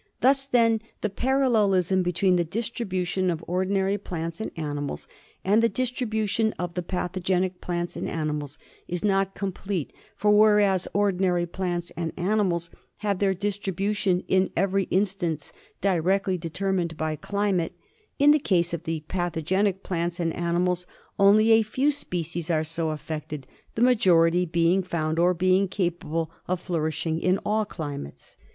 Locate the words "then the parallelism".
0.47-2.01